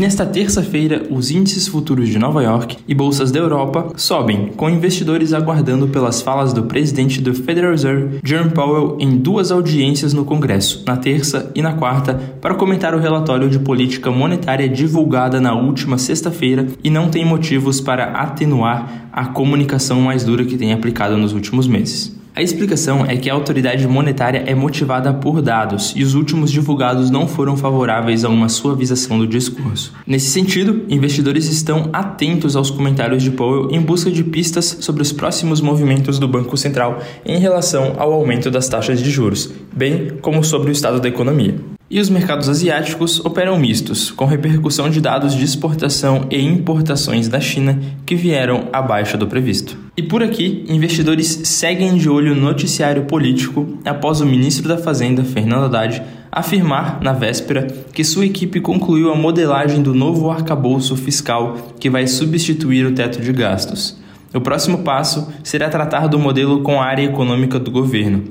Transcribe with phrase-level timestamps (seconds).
[0.00, 5.34] Nesta terça-feira, os índices futuros de Nova York e bolsas da Europa sobem, com investidores
[5.34, 10.82] aguardando pelas falas do presidente do Federal Reserve, Jerome Powell, em duas audiências no Congresso,
[10.86, 15.98] na terça e na quarta, para comentar o relatório de política monetária divulgada na última
[15.98, 21.34] sexta-feira e não tem motivos para atenuar a comunicação mais dura que tem aplicado nos
[21.34, 22.19] últimos meses.
[22.34, 27.10] A explicação é que a autoridade monetária é motivada por dados e os últimos divulgados
[27.10, 29.92] não foram favoráveis a uma suavização do discurso.
[30.06, 35.12] Nesse sentido, investidores estão atentos aos comentários de Powell em busca de pistas sobre os
[35.12, 40.44] próximos movimentos do Banco Central em relação ao aumento das taxas de juros, bem como
[40.44, 41.79] sobre o estado da economia.
[41.92, 47.40] E os mercados asiáticos operam mistos, com repercussão de dados de exportação e importações da
[47.40, 49.76] China que vieram abaixo do previsto.
[49.96, 55.24] E por aqui, investidores seguem de olho no noticiário político após o ministro da Fazenda,
[55.24, 61.56] Fernando Haddad, afirmar na véspera que sua equipe concluiu a modelagem do novo arcabouço fiscal
[61.80, 63.98] que vai substituir o teto de gastos.
[64.32, 68.22] O próximo passo será tratar do modelo com a área econômica do governo,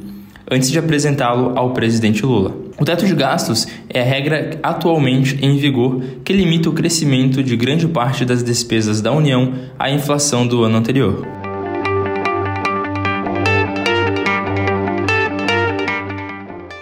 [0.49, 2.69] antes de apresentá-lo ao presidente Lula.
[2.80, 7.58] O teto de gastos é a regra atualmente em vigor que limita o crescimento de
[7.58, 11.27] grande parte das despesas da União à inflação do ano anterior.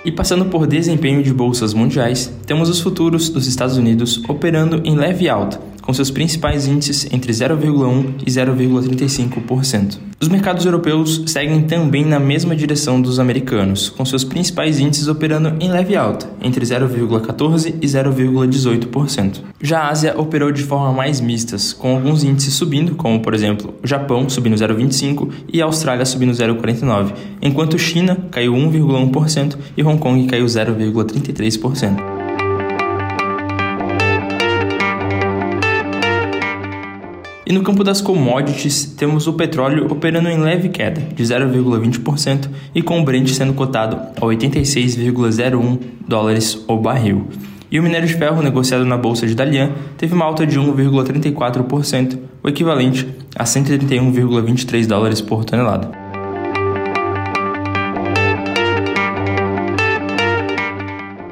[0.06, 4.96] E passando por desempenho de bolsas mundiais, temos os futuros dos Estados Unidos operando em
[4.96, 10.00] leve alta, com seus principais índices entre 0,1% e 0,35%.
[10.20, 15.56] Os mercados europeus seguem também na mesma direção dos americanos, com seus principais índices operando
[15.62, 19.44] em leve alta, entre 0,14% e 0,18%.
[19.62, 23.74] Já a Ásia operou de forma mais mistas, com alguns índices subindo, como por exemplo
[23.82, 30.00] o Japão subindo 0,25% e a Austrália subindo 0,49%, enquanto China caiu 1,1% e Hong
[30.00, 32.17] Kong caiu 0,33%.
[37.50, 42.82] E no campo das commodities, temos o petróleo operando em leve queda, de 0,20%, e
[42.82, 47.30] com o Brent sendo cotado a 86,01 dólares o barril.
[47.72, 52.20] E o minério de ferro negociado na bolsa de Dalian teve uma alta de 1,34%,
[52.44, 56.07] o equivalente a 131,23 dólares por tonelada.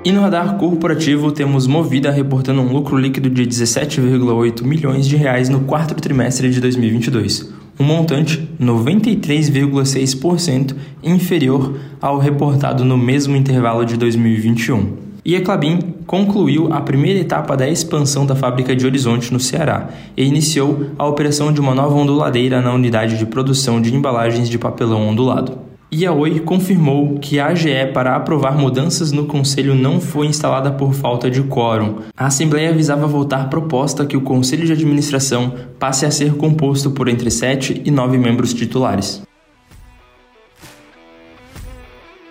[0.06, 5.50] E no radar corporativo temos Movida reportando um lucro líquido de 17,8 milhões de reais
[5.50, 13.98] no quarto trimestre de 2022, um montante 93,6% inferior ao reportado no mesmo intervalo de
[13.98, 15.06] 2021.
[15.26, 19.90] E a Clabin concluiu a primeira etapa da expansão da fábrica de Horizonte, no Ceará,
[20.16, 24.60] e iniciou a operação de uma nova onduladeira na unidade de produção de embalagens de
[24.60, 25.65] papelão ondulado.
[25.98, 30.70] E a Oi confirmou que a AGE para aprovar mudanças no conselho não foi instalada
[30.70, 32.00] por falta de quórum.
[32.18, 37.08] A Assembleia visava votar proposta que o conselho de administração passe a ser composto por
[37.08, 39.22] entre 7 e 9 membros titulares.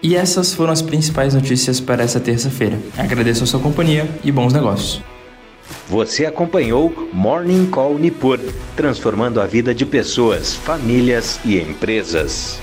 [0.03, 2.79] E essas foram as principais notícias para essa terça-feira.
[2.99, 5.01] Agradeço a sua companhia e bons negócios.
[5.89, 8.39] Você acompanhou Morning Call Nipur,
[8.77, 12.63] transformando a vida de pessoas, famílias e empresas.